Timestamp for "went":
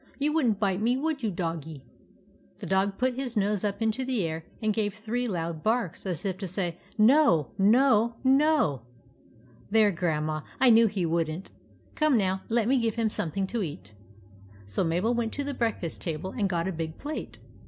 15.13-15.33